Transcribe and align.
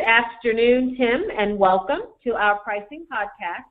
Good 0.00 0.08
afternoon, 0.08 0.96
Tim, 0.96 1.24
and 1.36 1.58
welcome 1.58 2.00
to 2.24 2.30
our 2.30 2.60
pricing 2.60 3.06
podcast, 3.12 3.64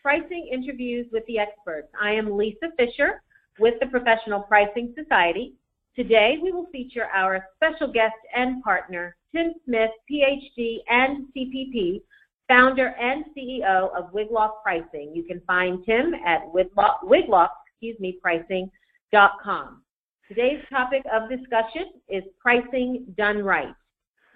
Pricing 0.00 0.48
Interviews 0.50 1.06
with 1.12 1.26
the 1.26 1.38
Experts. 1.38 1.88
I 2.00 2.12
am 2.12 2.38
Lisa 2.38 2.68
Fisher 2.78 3.22
with 3.58 3.74
the 3.78 3.86
Professional 3.88 4.40
Pricing 4.40 4.94
Society. 4.98 5.52
Today 5.94 6.38
we 6.42 6.52
will 6.52 6.68
feature 6.72 7.04
our 7.14 7.44
special 7.56 7.92
guest 7.92 8.14
and 8.34 8.62
partner, 8.62 9.14
Tim 9.30 9.52
Smith, 9.66 9.90
PhD 10.10 10.78
and 10.88 11.26
CPP, 11.36 12.00
founder 12.48 12.94
and 12.98 13.26
CEO 13.36 13.94
of 13.94 14.10
Wiglaf 14.14 14.62
Pricing. 14.62 15.12
You 15.14 15.24
can 15.24 15.42
find 15.46 15.84
Tim 15.84 16.14
at 16.24 16.46
Wiglaf, 16.46 17.02
Wiglaf 17.04 17.50
excuse 17.74 18.00
me, 18.00 18.18
pricing.com. 18.22 19.82
Today's 20.28 20.64
topic 20.70 21.02
of 21.12 21.28
discussion 21.28 21.92
is 22.08 22.22
pricing 22.40 23.04
done 23.18 23.42
right. 23.42 23.74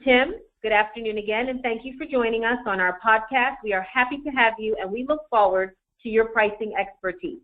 Tim, 0.05 0.35
good 0.63 0.73
afternoon 0.73 1.19
again, 1.19 1.49
and 1.49 1.61
thank 1.61 1.85
you 1.85 1.95
for 1.99 2.07
joining 2.07 2.45
us 2.45 2.59
on 2.67 2.79
our 2.79 3.01
podcast. 3.05 3.57
We 3.65 3.73
are 3.73 3.83
happy 3.83 4.19
to 4.19 4.31
have 4.31 4.55
you, 4.59 4.77
and 4.81 4.91
we 4.91 5.05
look 5.09 5.23
forward 5.29 5.73
to 6.03 6.09
your 6.09 6.27
pricing 6.27 6.73
expertise. 6.79 7.41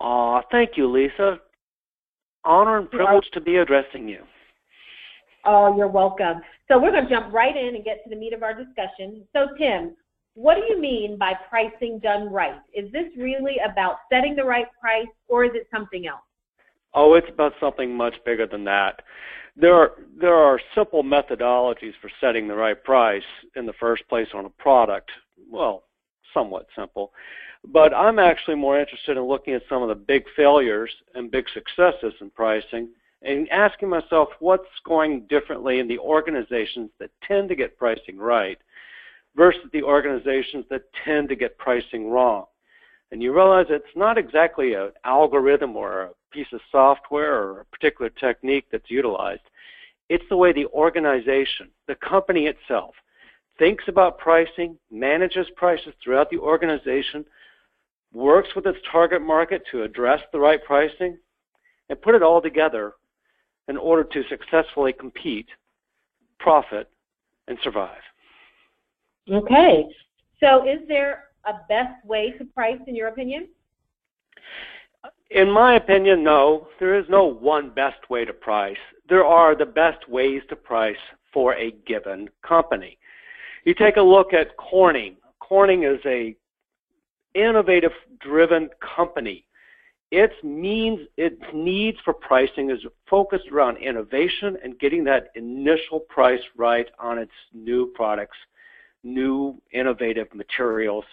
Aw, 0.00 0.40
thank 0.50 0.70
you, 0.76 0.90
Lisa. 0.90 1.38
Honor 2.44 2.78
and 2.78 2.90
privilege 2.90 3.26
to 3.34 3.40
be 3.40 3.56
addressing 3.56 4.08
you. 4.08 4.22
Oh, 5.44 5.76
you're 5.76 5.88
welcome. 5.88 6.40
So 6.68 6.78
we're 6.80 6.90
going 6.90 7.04
to 7.04 7.10
jump 7.10 7.34
right 7.34 7.54
in 7.54 7.74
and 7.74 7.84
get 7.84 8.02
to 8.04 8.10
the 8.10 8.16
meat 8.16 8.32
of 8.32 8.42
our 8.42 8.54
discussion. 8.54 9.26
So, 9.34 9.48
Tim, 9.58 9.94
what 10.34 10.54
do 10.54 10.62
you 10.70 10.80
mean 10.80 11.18
by 11.18 11.34
pricing 11.50 11.98
done 11.98 12.32
right? 12.32 12.60
Is 12.74 12.90
this 12.92 13.06
really 13.18 13.56
about 13.70 13.96
setting 14.10 14.34
the 14.34 14.44
right 14.44 14.68
price, 14.80 15.06
or 15.28 15.44
is 15.44 15.50
it 15.54 15.68
something 15.70 16.06
else? 16.06 16.22
Oh, 16.94 17.14
it's 17.14 17.28
about 17.28 17.54
something 17.60 17.94
much 17.96 18.14
bigger 18.24 18.46
than 18.46 18.64
that. 18.64 19.02
There 19.56 19.74
are 19.74 19.92
there 20.18 20.34
are 20.34 20.60
simple 20.74 21.02
methodologies 21.02 21.94
for 22.00 22.10
setting 22.20 22.48
the 22.48 22.54
right 22.54 22.82
price 22.82 23.22
in 23.56 23.66
the 23.66 23.72
first 23.74 24.06
place 24.08 24.28
on 24.34 24.46
a 24.46 24.50
product. 24.50 25.10
Well, 25.50 25.84
somewhat 26.32 26.66
simple. 26.76 27.12
But 27.64 27.94
I'm 27.94 28.18
actually 28.18 28.56
more 28.56 28.80
interested 28.80 29.16
in 29.16 29.24
looking 29.24 29.54
at 29.54 29.62
some 29.68 29.82
of 29.82 29.88
the 29.88 29.94
big 29.94 30.24
failures 30.36 30.90
and 31.14 31.30
big 31.30 31.44
successes 31.54 32.14
in 32.20 32.30
pricing 32.30 32.88
and 33.22 33.48
asking 33.50 33.88
myself 33.88 34.30
what's 34.40 34.64
going 34.84 35.26
differently 35.28 35.78
in 35.78 35.86
the 35.86 35.98
organizations 35.98 36.90
that 36.98 37.10
tend 37.26 37.48
to 37.48 37.54
get 37.54 37.78
pricing 37.78 38.18
right 38.18 38.58
versus 39.36 39.62
the 39.72 39.82
organizations 39.82 40.64
that 40.70 40.82
tend 41.04 41.28
to 41.28 41.36
get 41.36 41.56
pricing 41.58 42.10
wrong. 42.10 42.46
And 43.12 43.22
you 43.22 43.32
realize 43.32 43.66
it's 43.68 43.84
not 43.94 44.18
exactly 44.18 44.74
an 44.74 44.90
algorithm 45.04 45.76
or 45.76 46.02
a 46.02 46.10
piece 46.32 46.46
of 46.52 46.60
software 46.70 47.34
or 47.34 47.60
a 47.60 47.64
particular 47.66 48.10
technique 48.10 48.66
that's 48.72 48.90
utilized. 48.90 49.42
It's 50.08 50.24
the 50.28 50.36
way 50.36 50.52
the 50.52 50.66
organization, 50.66 51.68
the 51.86 51.94
company 51.96 52.46
itself, 52.46 52.94
thinks 53.58 53.84
about 53.88 54.18
pricing, 54.18 54.76
manages 54.90 55.46
prices 55.56 55.94
throughout 56.02 56.30
the 56.30 56.38
organization, 56.38 57.24
works 58.12 58.48
with 58.54 58.66
its 58.66 58.78
target 58.90 59.22
market 59.22 59.62
to 59.70 59.82
address 59.82 60.20
the 60.32 60.38
right 60.38 60.62
pricing, 60.64 61.16
and 61.88 62.00
put 62.02 62.14
it 62.14 62.22
all 62.22 62.40
together 62.42 62.92
in 63.68 63.76
order 63.76 64.04
to 64.04 64.22
successfully 64.28 64.92
compete, 64.92 65.48
profit, 66.38 66.90
and 67.48 67.58
survive. 67.62 68.00
Okay. 69.30 69.84
So 70.40 70.68
is 70.68 70.80
there 70.88 71.24
a 71.46 71.52
best 71.68 72.04
way 72.04 72.32
to 72.38 72.44
price 72.44 72.80
in 72.86 72.96
your 72.96 73.08
opinion? 73.08 73.48
In 75.34 75.50
my 75.50 75.76
opinion, 75.76 76.22
no. 76.22 76.68
There 76.78 76.94
is 76.94 77.06
no 77.08 77.24
one 77.24 77.70
best 77.70 78.10
way 78.10 78.26
to 78.26 78.34
price. 78.34 78.76
There 79.08 79.24
are 79.24 79.56
the 79.56 79.64
best 79.64 80.06
ways 80.06 80.42
to 80.50 80.56
price 80.56 80.96
for 81.32 81.54
a 81.54 81.70
given 81.86 82.28
company. 82.46 82.98
You 83.64 83.72
take 83.72 83.96
a 83.96 84.02
look 84.02 84.34
at 84.34 84.56
Corning. 84.58 85.16
Corning 85.40 85.84
is 85.84 86.00
a 86.04 86.36
innovative 87.34 87.92
driven 88.20 88.68
company. 88.94 89.46
Its 90.10 90.34
means 90.44 91.00
its 91.16 91.40
needs 91.54 91.96
for 92.04 92.12
pricing 92.12 92.70
is 92.70 92.84
focused 93.08 93.48
around 93.50 93.78
innovation 93.78 94.58
and 94.62 94.78
getting 94.78 95.02
that 95.04 95.28
initial 95.34 96.00
price 96.00 96.42
right 96.58 96.88
on 96.98 97.16
its 97.16 97.32
new 97.54 97.90
products, 97.94 98.36
new 99.02 99.58
innovative 99.72 100.26
materials, 100.34 101.06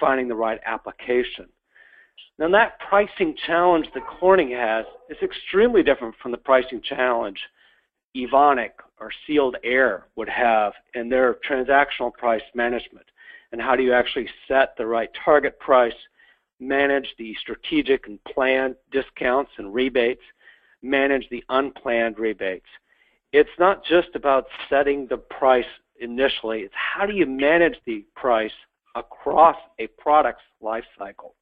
finding 0.00 0.26
the 0.26 0.34
right 0.34 0.58
application. 0.66 1.46
Now 2.42 2.48
that 2.48 2.80
pricing 2.80 3.36
challenge 3.46 3.86
that 3.94 4.04
Corning 4.18 4.50
has 4.50 4.84
is 5.08 5.16
extremely 5.22 5.84
different 5.84 6.16
from 6.20 6.32
the 6.32 6.38
pricing 6.38 6.82
challenge 6.82 7.38
Evonik 8.16 8.72
or 8.98 9.12
Sealed 9.24 9.58
Air 9.62 10.08
would 10.16 10.28
have 10.28 10.72
in 10.94 11.08
their 11.08 11.36
transactional 11.48 12.12
price 12.12 12.42
management. 12.52 13.06
And 13.52 13.60
how 13.60 13.76
do 13.76 13.84
you 13.84 13.92
actually 13.92 14.28
set 14.48 14.76
the 14.76 14.84
right 14.84 15.08
target 15.24 15.60
price, 15.60 15.94
manage 16.58 17.14
the 17.16 17.32
strategic 17.40 18.08
and 18.08 18.18
planned 18.24 18.74
discounts 18.90 19.52
and 19.58 19.72
rebates, 19.72 20.24
manage 20.82 21.28
the 21.30 21.44
unplanned 21.48 22.18
rebates. 22.18 22.66
It's 23.32 23.56
not 23.60 23.84
just 23.84 24.16
about 24.16 24.46
setting 24.68 25.06
the 25.06 25.18
price 25.18 25.64
initially, 26.00 26.62
it's 26.62 26.74
how 26.74 27.06
do 27.06 27.12
you 27.12 27.24
manage 27.24 27.76
the 27.86 28.04
price 28.16 28.50
across 28.96 29.58
a 29.78 29.86
product's 29.86 30.42
life 30.60 30.84
cycle. 30.98 31.36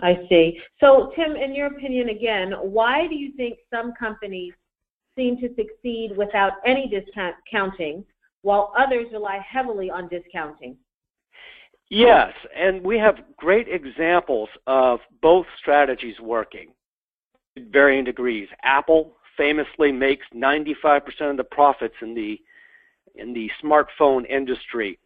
I 0.00 0.26
see. 0.28 0.58
So, 0.80 1.12
Tim, 1.14 1.36
in 1.36 1.54
your 1.54 1.68
opinion, 1.68 2.08
again, 2.08 2.52
why 2.60 3.06
do 3.06 3.14
you 3.14 3.32
think 3.36 3.58
some 3.72 3.92
companies 3.98 4.52
seem 5.16 5.36
to 5.38 5.48
succeed 5.54 6.16
without 6.16 6.54
any 6.66 6.88
discounting, 6.88 8.04
while 8.42 8.72
others 8.76 9.06
rely 9.12 9.38
heavily 9.48 9.90
on 9.90 10.08
discounting? 10.08 10.76
Yes, 11.90 12.32
and 12.56 12.82
we 12.82 12.98
have 12.98 13.20
great 13.36 13.68
examples 13.68 14.48
of 14.66 14.98
both 15.22 15.46
strategies 15.60 16.18
working 16.20 16.70
varying 17.56 18.04
degrees. 18.04 18.48
Apple 18.62 19.16
famously 19.36 19.92
makes 19.92 20.26
95% 20.34 21.02
of 21.30 21.36
the 21.36 21.44
profits 21.44 21.94
in 22.02 22.14
the 22.14 22.40
in 23.16 23.32
the 23.32 23.48
smartphone 23.62 24.28
industry. 24.28 24.98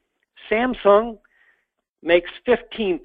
Samsung 0.50 1.18
makes 2.02 2.30
15%. 2.46 3.00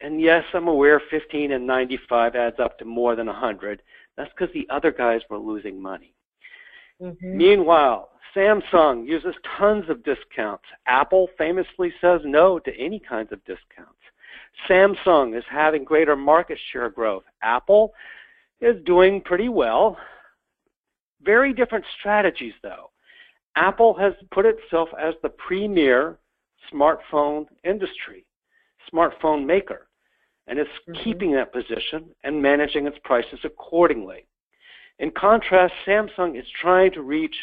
And 0.00 0.20
yes, 0.20 0.44
I'm 0.54 0.68
aware 0.68 1.00
15 1.10 1.52
and 1.52 1.66
95 1.66 2.34
adds 2.36 2.60
up 2.60 2.78
to 2.78 2.84
more 2.84 3.16
than 3.16 3.26
100. 3.26 3.82
That's 4.16 4.30
because 4.30 4.52
the 4.54 4.68
other 4.70 4.92
guys 4.92 5.20
were 5.28 5.38
losing 5.38 5.80
money. 5.80 6.14
Mm-hmm. 7.00 7.36
Meanwhile, 7.36 8.10
Samsung 8.34 9.06
uses 9.06 9.34
tons 9.58 9.88
of 9.88 10.04
discounts. 10.04 10.64
Apple 10.86 11.28
famously 11.36 11.92
says 12.00 12.20
no 12.24 12.58
to 12.60 12.76
any 12.78 13.00
kinds 13.00 13.32
of 13.32 13.44
discounts. 13.44 13.94
Samsung 14.68 15.36
is 15.36 15.44
having 15.48 15.84
greater 15.84 16.16
market 16.16 16.58
share 16.72 16.90
growth. 16.90 17.24
Apple 17.42 17.92
is 18.60 18.76
doing 18.84 19.20
pretty 19.20 19.48
well. 19.48 19.96
Very 21.22 21.52
different 21.52 21.84
strategies, 21.98 22.54
though. 22.62 22.90
Apple 23.56 23.94
has 23.94 24.12
put 24.30 24.46
itself 24.46 24.88
as 24.98 25.14
the 25.22 25.28
premier 25.30 26.18
smartphone 26.72 27.46
industry, 27.64 28.24
smartphone 28.92 29.46
maker, 29.46 29.88
and 30.46 30.58
it's 30.58 30.70
mm-hmm. 30.88 31.02
keeping 31.02 31.32
that 31.32 31.52
position 31.52 32.10
and 32.24 32.40
managing 32.42 32.86
its 32.86 32.98
prices 33.04 33.38
accordingly. 33.44 34.26
In 34.98 35.10
contrast, 35.12 35.72
Samsung 35.86 36.38
is 36.38 36.44
trying 36.60 36.92
to 36.92 37.02
reach 37.02 37.36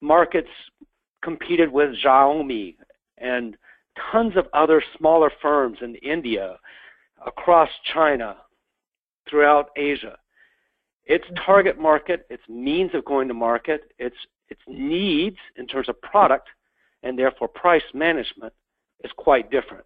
markets 0.00 0.48
competed 1.22 1.70
with 1.70 1.90
Xiaomi 2.04 2.76
and 3.18 3.56
tons 4.10 4.36
of 4.36 4.46
other 4.52 4.82
smaller 4.98 5.30
firms 5.40 5.78
in 5.80 5.94
India, 5.96 6.58
across 7.24 7.68
China, 7.92 8.36
throughout 9.28 9.70
Asia. 9.76 10.16
Its 11.04 11.24
mm-hmm. 11.24 11.44
target 11.44 11.78
market, 11.78 12.26
its 12.30 12.42
means 12.48 12.90
of 12.94 13.04
going 13.04 13.28
to 13.28 13.34
market, 13.34 13.92
its 13.98 14.16
its 14.48 14.60
needs 14.68 15.38
in 15.56 15.66
terms 15.66 15.88
of 15.88 16.00
product 16.02 16.48
and 17.02 17.18
therefore 17.18 17.48
price 17.48 17.82
management 17.94 18.52
is 19.04 19.10
quite 19.16 19.50
different. 19.50 19.84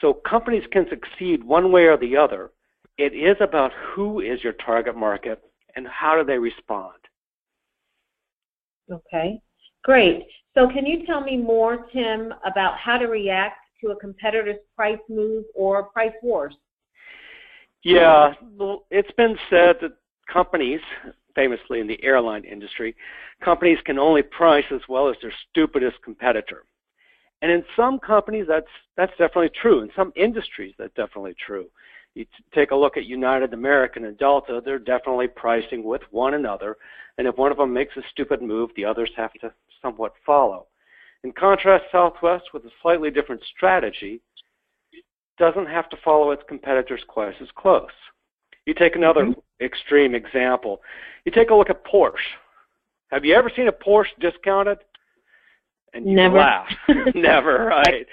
So 0.00 0.14
companies 0.14 0.64
can 0.72 0.86
succeed 0.90 1.42
one 1.42 1.72
way 1.72 1.84
or 1.84 1.96
the 1.96 2.16
other. 2.16 2.50
It 2.98 3.14
is 3.14 3.36
about 3.40 3.72
who 3.72 4.20
is 4.20 4.42
your 4.42 4.54
target 4.54 4.96
market 4.96 5.42
and 5.74 5.86
how 5.86 6.16
do 6.16 6.24
they 6.24 6.38
respond. 6.38 6.94
Okay, 8.90 9.40
great. 9.84 10.24
So 10.54 10.68
can 10.68 10.86
you 10.86 11.04
tell 11.06 11.20
me 11.20 11.36
more, 11.36 11.86
Tim, 11.92 12.32
about 12.44 12.78
how 12.78 12.98
to 12.98 13.06
react 13.06 13.58
to 13.82 13.90
a 13.90 13.96
competitor's 13.96 14.56
price 14.74 14.98
move 15.08 15.44
or 15.54 15.84
price 15.84 16.14
wars? 16.22 16.54
Yeah, 17.82 18.32
it's 18.90 19.12
been 19.12 19.36
said 19.50 19.76
that 19.82 19.92
companies, 20.32 20.80
famously 21.36 21.78
in 21.78 21.86
the 21.86 22.02
airline 22.02 22.42
industry, 22.42 22.96
companies 23.44 23.78
can 23.84 23.98
only 23.98 24.22
price 24.22 24.64
as 24.74 24.80
well 24.88 25.08
as 25.08 25.14
their 25.22 25.32
stupidest 25.50 26.02
competitor. 26.02 26.64
And 27.42 27.52
in 27.52 27.62
some 27.76 28.00
companies, 28.00 28.46
that's 28.48 28.66
that's 28.96 29.12
definitely 29.12 29.50
true. 29.60 29.82
In 29.82 29.90
some 29.94 30.12
industries, 30.16 30.74
that's 30.78 30.94
definitely 30.94 31.34
true. 31.46 31.66
You 32.14 32.24
take 32.54 32.70
a 32.70 32.76
look 32.76 32.96
at 32.96 33.04
United 33.04 33.52
American 33.52 34.06
and 34.06 34.18
Delta, 34.18 34.62
they're 34.64 34.78
definitely 34.78 35.28
pricing 35.28 35.84
with 35.84 36.00
one 36.10 36.32
another, 36.32 36.78
and 37.18 37.26
if 37.28 37.36
one 37.36 37.52
of 37.52 37.58
them 37.58 37.74
makes 37.74 37.94
a 37.98 38.02
stupid 38.10 38.40
move, 38.40 38.70
the 38.74 38.86
others 38.86 39.10
have 39.16 39.34
to 39.42 39.52
somewhat 39.82 40.14
follow. 40.24 40.66
In 41.24 41.32
contrast, 41.32 41.84
Southwest, 41.92 42.44
with 42.54 42.64
a 42.64 42.70
slightly 42.80 43.10
different 43.10 43.42
strategy, 43.54 44.22
doesn't 45.38 45.66
have 45.66 45.90
to 45.90 45.96
follow 46.02 46.30
its 46.30 46.42
competitors 46.48 47.02
quite 47.06 47.34
as 47.42 47.48
close. 47.54 47.90
You 48.66 48.74
take 48.74 48.96
another 48.96 49.24
mm-hmm. 49.24 49.64
extreme 49.64 50.14
example. 50.14 50.82
You 51.24 51.32
take 51.32 51.50
a 51.50 51.54
look 51.54 51.70
at 51.70 51.84
Porsche. 51.84 52.34
Have 53.10 53.24
you 53.24 53.34
ever 53.34 53.50
seen 53.54 53.68
a 53.68 53.72
Porsche 53.72 54.08
discounted? 54.20 54.78
And 55.94 56.06
you 56.06 56.14
Never. 56.14 56.36
laugh. 56.36 56.68
Never, 57.14 57.64
right. 57.64 58.06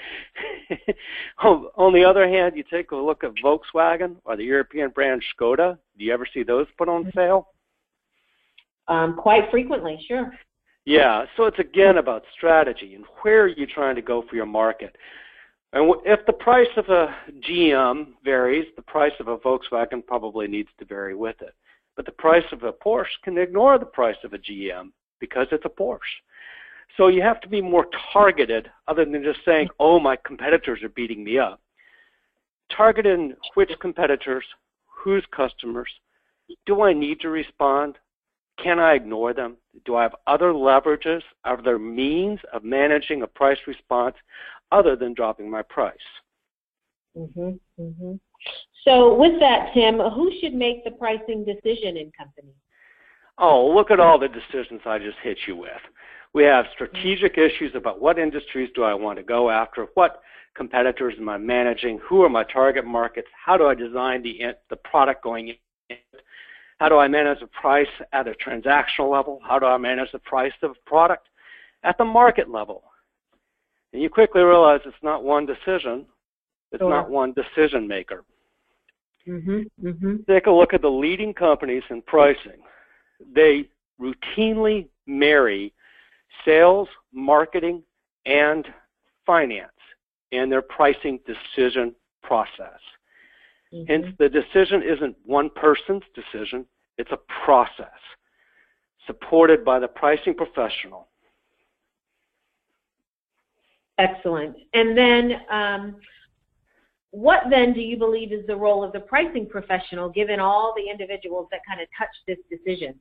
on 1.43 1.93
the 1.93 2.05
other 2.05 2.27
hand, 2.27 2.55
you 2.55 2.63
take 2.71 2.91
a 2.91 2.95
look 2.95 3.23
at 3.23 3.31
Volkswagen 3.43 4.15
or 4.23 4.37
the 4.37 4.43
European 4.43 4.89
brand 4.89 5.21
Skoda. 5.35 5.77
Do 5.97 6.05
you 6.05 6.13
ever 6.13 6.27
see 6.31 6.43
those 6.43 6.67
put 6.77 6.87
on 6.87 7.11
sale? 7.13 7.49
Um, 8.87 9.15
quite 9.15 9.49
frequently, 9.51 9.99
sure. 10.07 10.31
Yeah, 10.85 11.25
so 11.35 11.45
it's 11.45 11.59
again 11.59 11.97
about 11.97 12.23
strategy 12.35 12.93
and 12.95 13.05
where 13.21 13.43
are 13.43 13.47
you 13.47 13.65
trying 13.65 13.95
to 13.95 14.01
go 14.01 14.23
for 14.29 14.35
your 14.35 14.45
market. 14.45 14.95
And 15.73 15.91
if 16.05 16.23
the 16.27 16.33
price 16.33 16.67
of 16.77 16.85
a 16.89 17.15
GM 17.49 18.09
varies, 18.23 18.67
the 18.75 18.83
price 18.83 19.13
of 19.19 19.27
a 19.27 19.37
Volkswagen 19.37 20.05
probably 20.05 20.47
needs 20.47 20.69
to 20.77 20.85
vary 20.85 21.15
with 21.15 21.41
it. 21.41 21.55
But 21.95 22.05
the 22.05 22.11
price 22.11 22.45
of 22.51 22.63
a 22.63 22.71
Porsche 22.71 23.21
can 23.23 23.37
ignore 23.39 23.79
the 23.79 23.85
price 23.85 24.15
of 24.23 24.33
a 24.33 24.37
GM 24.37 24.91
because 25.19 25.47
it's 25.51 25.65
a 25.65 25.69
Porsche. 25.69 25.99
So 26.95 27.07
you 27.07 27.23
have 27.23 27.41
to 27.41 27.49
be 27.49 27.59
more 27.59 27.87
targeted 28.11 28.69
other 28.87 29.03
than 29.03 29.23
just 29.23 29.39
saying, 29.45 29.69
oh, 29.79 29.99
my 29.99 30.15
competitors 30.25 30.83
are 30.83 30.89
beating 30.89 31.23
me 31.23 31.39
up. 31.39 31.59
Targeted 32.75 33.35
which 33.55 33.71
competitors, 33.81 34.45
whose 34.85 35.23
customers, 35.35 35.89
do 36.67 36.83
I 36.83 36.93
need 36.93 37.19
to 37.21 37.29
respond? 37.29 37.97
Can 38.61 38.79
I 38.79 38.93
ignore 38.93 39.33
them? 39.33 39.57
Do 39.85 39.95
I 39.95 40.03
have 40.03 40.15
other 40.27 40.53
leverages? 40.53 41.21
Are 41.45 41.59
there 41.61 41.79
means 41.79 42.39
of 42.53 42.63
managing 42.63 43.23
a 43.23 43.27
price 43.27 43.57
response 43.65 44.15
other 44.73 44.95
than 44.95 45.13
dropping 45.13 45.49
my 45.49 45.61
price? 45.61 45.95
Mm-hmm, 47.17 47.81
mm-hmm. 47.81 48.13
So, 48.83 49.13
with 49.13 49.39
that, 49.39 49.69
Tim, 49.73 49.99
who 49.99 50.31
should 50.41 50.53
make 50.53 50.83
the 50.83 50.91
pricing 50.91 51.45
decision 51.45 51.95
in 51.95 52.11
companies? 52.17 52.55
Oh, 53.37 53.71
look 53.73 53.91
at 53.91 53.99
all 53.99 54.19
the 54.19 54.27
decisions 54.27 54.81
I 54.85 54.99
just 54.99 55.17
hit 55.23 55.37
you 55.47 55.55
with. 55.55 55.81
We 56.33 56.43
have 56.43 56.65
strategic 56.73 57.37
issues 57.37 57.73
about 57.75 58.01
what 58.01 58.19
industries 58.19 58.69
do 58.75 58.83
I 58.83 58.93
want 58.93 59.17
to 59.19 59.23
go 59.23 59.49
after, 59.49 59.87
what 59.93 60.21
competitors 60.55 61.13
am 61.19 61.29
I 61.29 61.37
managing, 61.37 61.99
who 61.99 62.23
are 62.23 62.29
my 62.29 62.43
target 62.43 62.85
markets, 62.85 63.27
how 63.45 63.55
do 63.57 63.67
I 63.67 63.75
design 63.75 64.23
the 64.23 64.53
the 64.69 64.75
product 64.77 65.23
going 65.23 65.55
in, 65.89 65.97
how 66.79 66.89
do 66.89 66.97
I 66.97 67.07
manage 67.07 67.39
the 67.39 67.47
price 67.47 67.87
at 68.11 68.27
a 68.27 68.33
transactional 68.33 69.11
level, 69.11 69.39
how 69.47 69.59
do 69.59 69.67
I 69.67 69.77
manage 69.77 70.11
the 70.11 70.19
price 70.19 70.53
of 70.63 70.71
a 70.71 70.89
product 70.89 71.27
at 71.83 71.97
the 71.97 72.05
market 72.05 72.49
level. 72.49 72.83
And 73.93 74.01
you 74.01 74.09
quickly 74.09 74.41
realize 74.41 74.81
it's 74.85 74.95
not 75.03 75.23
one 75.23 75.45
decision, 75.45 76.05
it's 76.71 76.81
sure. 76.81 76.89
not 76.89 77.09
one 77.09 77.33
decision 77.33 77.87
maker. 77.87 78.23
Mm-hmm, 79.27 79.87
mm-hmm. 79.87 80.15
Take 80.27 80.47
a 80.47 80.51
look 80.51 80.73
at 80.73 80.81
the 80.81 80.89
leading 80.89 81.33
companies 81.33 81.83
in 81.89 82.01
pricing. 82.01 82.61
They 83.33 83.69
routinely 84.01 84.87
marry 85.07 85.73
sales, 86.43 86.89
marketing, 87.13 87.83
and 88.25 88.67
finance 89.25 89.71
in 90.31 90.49
their 90.49 90.63
pricing 90.63 91.19
decision 91.25 91.93
process. 92.23 92.79
Mm-hmm. 93.73 93.85
Hence, 93.87 94.15
the 94.19 94.27
decision 94.27 94.81
isn't 94.83 95.15
one 95.23 95.49
person's 95.51 96.03
decision, 96.15 96.65
it's 96.97 97.11
a 97.11 97.19
process 97.45 97.87
supported 99.05 99.63
by 99.63 99.79
the 99.79 99.87
pricing 99.87 100.33
professional. 100.33 101.07
Excellent. 103.97 104.55
And 104.73 104.97
then, 104.97 105.41
um, 105.51 105.95
what 107.11 107.43
then 107.51 107.73
do 107.73 107.81
you 107.81 107.95
believe 107.95 108.31
is 108.31 108.45
the 108.47 108.55
role 108.55 108.83
of 108.83 108.91
the 108.91 108.99
pricing 108.99 109.47
professional 109.47 110.09
given 110.09 110.39
all 110.39 110.73
the 110.75 110.89
individuals 110.89 111.47
that 111.51 111.61
kind 111.67 111.79
of 111.79 111.87
touch 111.95 112.09
this 112.27 112.39
decision? 112.49 112.95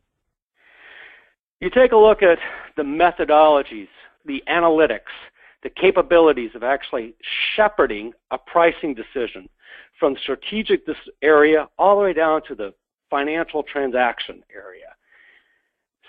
You 1.61 1.71
take 1.71 1.93
a 1.93 1.97
look 1.97 2.23
at 2.23 2.39
the 2.77 2.83
methodologies, 2.83 3.89
the 4.27 4.43
analytics, 4.51 5.01
the 5.63 5.71
capabilities 5.71 6.51
of 6.55 6.63
actually 6.63 7.15
shepherding 7.57 8.13
a 8.33 8.39
pricing 8.39 8.95
decision 8.95 9.49
from 9.99 10.17
strategic 10.23 10.83
area 11.23 11.69
all 11.79 11.97
the 11.97 12.03
way 12.03 12.13
down 12.13 12.43
to 12.49 12.55
the 12.55 12.75
financial 13.09 13.63
transaction 13.63 14.43
area. 14.55 14.89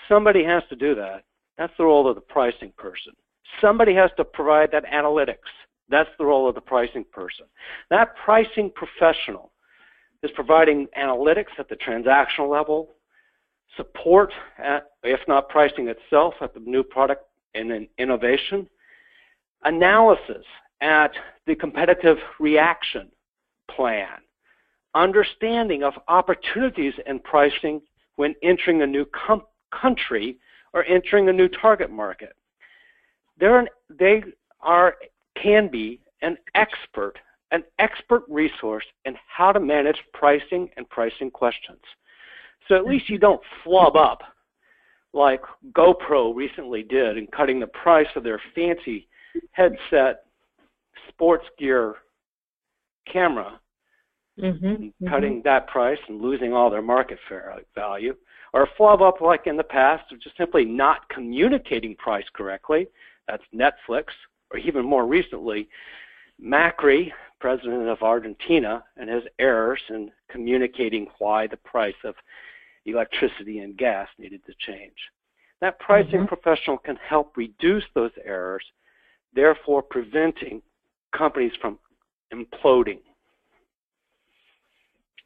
Somebody 0.10 0.44
has 0.44 0.64
to 0.70 0.76
do 0.76 0.96
that. 0.96 1.24
That's 1.58 1.74
the 1.78 1.86
role 1.86 2.08
of 2.10 2.16
the 2.16 2.22
pricing 2.22 2.74
person. 2.78 3.14
Somebody 3.62 3.94
has 3.96 4.12
to 4.18 4.24
provide 4.24 4.72
that 4.72 4.86
analytics. 4.86 5.38
That's 5.90 6.10
the 6.18 6.26
role 6.26 6.48
of 6.48 6.56
the 6.56 6.62
pricing 6.62 7.06
person. 7.12 7.46
That 7.90 8.16
pricing 8.24 8.72
professional 8.74 9.52
is 10.24 10.32
providing 10.34 10.88
analytics 10.98 11.60
at 11.60 11.70
the 11.70 11.76
transactional 11.76 12.50
level, 12.50 12.90
support, 13.76 14.32
at, 14.58 14.88
if 15.04 15.20
not 15.28 15.50
pricing 15.50 15.90
itself, 15.90 16.36
at 16.42 16.54
the 16.54 16.62
new 16.62 16.84
product 16.84 17.24
and 17.54 17.70
then 17.70 17.88
innovation, 17.98 18.68
analysis 19.64 20.46
at 20.82 21.12
the 21.46 21.56
competitive 21.56 22.18
reaction 22.40 23.10
plan, 23.70 24.20
understanding 24.96 25.84
of 25.84 25.94
opportunities 26.08 26.94
in 27.06 27.20
pricing 27.20 27.82
when 28.16 28.36
entering 28.44 28.82
a 28.82 28.88
new 28.88 29.06
country 29.72 30.38
or 30.74 30.84
entering 30.86 31.30
a 31.30 31.34
new 31.34 31.48
target 31.48 31.90
market. 31.92 32.34
They're 33.38 33.60
an, 33.60 33.68
they 33.90 34.24
are 34.62 34.96
can 35.42 35.70
be 35.70 36.00
an 36.22 36.38
expert, 36.56 37.14
an 37.52 37.64
expert 37.80 38.24
resource 38.30 38.86
in 39.06 39.16
how 39.28 39.52
to 39.52 39.60
manage 39.60 39.98
pricing 40.14 40.70
and 40.78 40.88
pricing 40.90 41.32
questions. 41.32 41.82
So 42.68 42.76
at 42.76 42.86
least 42.86 43.10
you 43.10 43.18
don't 43.18 43.42
flub 43.64 43.96
up 43.96 44.22
like 45.14 45.42
GoPro 45.74 46.36
recently 46.36 46.84
did 46.84 47.18
in 47.18 47.28
cutting 47.28 47.60
the 47.60 47.68
price 47.68 48.08
of 48.16 48.24
their 48.24 48.42
fancy 48.56 49.08
headset 49.52 50.24
sports 51.10 51.46
gear 51.60 51.96
camera, 53.12 53.60
mm-hmm, 54.40 54.66
mm-hmm. 54.66 55.08
cutting 55.08 55.42
that 55.44 55.68
price 55.68 56.00
and 56.08 56.22
losing 56.22 56.54
all 56.54 56.70
their 56.70 56.82
market 56.82 57.20
value, 57.76 58.16
or 58.54 58.68
flub 58.78 59.02
up 59.02 59.22
like 59.22 59.46
in 59.46 59.58
the 59.58 59.64
past 59.64 60.12
of 60.12 60.22
just 60.22 60.38
simply 60.38 60.66
not 60.66 61.08
communicating 61.10 61.96
price 61.96 62.26
correctly. 62.34 62.88
That's 63.28 63.44
Netflix, 63.54 64.06
or 64.52 64.60
even 64.60 64.86
more 64.86 65.06
recently, 65.06 65.70
Macri, 66.44 67.12
president 67.40 67.88
of 67.88 68.02
Argentina, 68.02 68.84
and 68.98 69.10
his 69.10 69.24
errors 69.40 69.82
in 69.90 70.12
communicating 70.30 71.08
why 71.20 71.48
the 71.48 71.58
price 71.58 71.96
of 72.04 72.16
electricity 72.86 73.60
and 73.60 73.78
gas 73.78 74.08
needed 74.18 74.42
to 74.46 74.54
change. 74.60 74.96
That 75.62 75.80
pricing 75.80 76.22
mm-hmm. 76.22 76.26
professional 76.26 76.78
can 76.78 76.98
help 76.98 77.38
reduce 77.38 77.84
those 77.96 78.12
errors, 78.26 78.64
therefore 79.34 79.82
preventing 79.82 80.62
companies 81.16 81.54
from 81.62 81.80
imploding. 82.34 83.00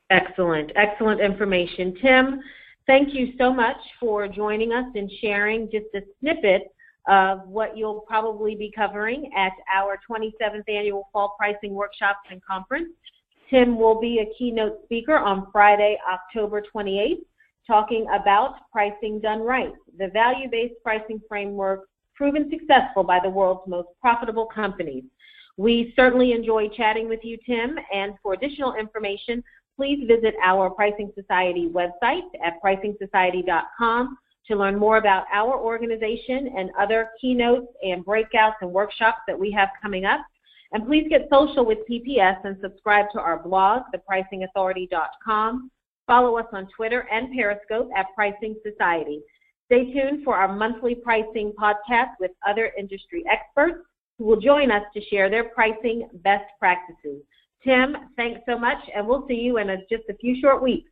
Excellent, 0.10 0.72
excellent 0.76 1.20
information. 1.20 1.98
Tim, 2.02 2.40
thank 2.86 3.14
you 3.14 3.34
so 3.38 3.54
much 3.54 3.78
for 4.00 4.28
joining 4.28 4.72
us 4.72 4.86
and 4.96 5.12
sharing 5.22 5.70
just 5.72 5.88
a 5.96 6.02
snippet 6.20 6.72
of 7.08 7.48
what 7.48 7.78
you'll 7.78 8.02
probably 8.02 8.56
be 8.56 8.72
covering 8.76 9.32
at 9.36 9.54
our 9.74 10.00
27th 10.10 10.68
annual 10.68 11.08
Fall 11.14 11.36
Pricing 11.38 11.74
Workshops 11.74 12.20
and 12.30 12.42
Conference. 12.44 12.90
Tim 13.50 13.78
will 13.78 14.00
be 14.00 14.20
a 14.20 14.38
keynote 14.38 14.80
speaker 14.84 15.18
on 15.18 15.48
Friday, 15.52 15.98
October 16.10 16.62
28th 16.76 17.22
talking 17.68 18.08
about 18.16 18.56
pricing 18.72 19.20
done 19.20 19.42
right, 19.42 19.74
the 20.00 20.08
value-based 20.08 20.76
pricing 20.82 21.22
framework 21.28 21.82
proven 22.16 22.50
successful 22.50 23.04
by 23.04 23.20
the 23.22 23.30
world's 23.30 23.68
most 23.68 23.90
profitable 24.02 24.46
companies. 24.46 25.04
We 25.58 25.94
certainly 25.96 26.32
enjoy 26.32 26.70
chatting 26.70 27.10
with 27.10 27.20
you, 27.24 27.38
Tim, 27.46 27.78
and 27.94 28.14
for 28.24 28.34
additional 28.34 28.76
information, 28.76 29.44
please 29.76 30.08
visit 30.08 30.34
our 30.44 30.70
Pricing 30.70 31.12
Society 31.14 31.70
website 31.72 32.28
at 32.44 32.54
pricingsociety.com 32.64 34.18
to 34.48 34.56
learn 34.56 34.78
more 34.78 34.98
about 34.98 35.26
our 35.34 35.58
organization 35.58 36.54
and 36.58 36.70
other 36.80 37.10
keynotes 37.20 37.68
and 37.84 38.06
breakouts 38.06 38.56
and 38.62 38.72
workshops 38.72 39.20
that 39.28 39.38
we 39.38 39.52
have 39.52 39.70
coming 39.82 40.06
up. 40.06 40.22
And 40.72 40.86
please 40.86 41.08
get 41.10 41.28
social 41.32 41.66
with 41.66 41.80
PPS 41.90 42.44
and 42.44 42.58
subscribe 42.62 43.06
to 43.14 43.20
our 43.20 43.42
blog, 43.42 43.84
thepricingauthority.com, 43.94 45.72
Follow 46.08 46.38
us 46.38 46.46
on 46.54 46.68
Twitter 46.76 47.06
and 47.12 47.34
Periscope 47.34 47.90
at 47.96 48.08
Pricing 48.16 48.56
Society. 48.64 49.22
Stay 49.66 49.92
tuned 49.92 50.24
for 50.24 50.36
our 50.36 50.56
monthly 50.56 50.96
pricing 50.96 51.52
podcast 51.62 52.12
with 52.22 52.32
other 52.48 52.72
industry 52.80 53.26
experts 53.30 53.86
who 54.18 54.24
will 54.24 54.40
join 54.40 54.72
us 54.72 54.84
to 54.94 55.02
share 55.12 55.30
their 55.30 55.50
pricing 55.50 56.08
best 56.24 56.46
practices. 56.58 57.22
Tim, 57.62 57.98
thanks 58.16 58.40
so 58.48 58.58
much, 58.58 58.78
and 58.96 59.06
we'll 59.06 59.28
see 59.28 59.36
you 59.36 59.58
in 59.58 59.70
a, 59.70 59.78
just 59.90 60.04
a 60.10 60.16
few 60.16 60.40
short 60.42 60.64
weeks. 60.64 60.90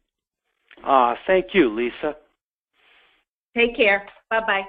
Uh, 0.85 1.15
thank 1.25 1.47
you, 1.53 1.73
Lisa. 1.73 2.17
Take 3.55 3.75
care. 3.75 4.07
Bye 4.29 4.41
bye. 4.41 4.65